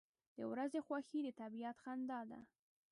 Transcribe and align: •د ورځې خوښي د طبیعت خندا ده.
•د 0.37 0.39
ورځې 0.51 0.79
خوښي 0.85 1.19
د 1.23 1.27
طبیعت 1.41 1.77
خندا 1.83 2.19
ده. 2.29 2.39